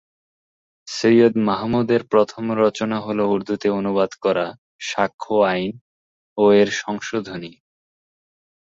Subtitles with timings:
[0.87, 4.47] সৈয়দ মাহমুদের প্রথম রচনা হল উর্দুতে অনুবাদ করা
[4.81, 5.71] সাক্ষ্য আইন
[6.37, 7.51] ও এর সংশোধনী।